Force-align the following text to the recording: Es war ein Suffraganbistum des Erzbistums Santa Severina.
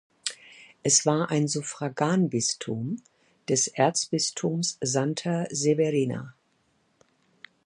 Es 0.81 1.05
war 1.05 1.29
ein 1.29 1.47
Suffraganbistum 1.47 2.97
des 3.47 3.67
Erzbistums 3.67 4.79
Santa 4.81 5.45
Severina. 5.51 6.33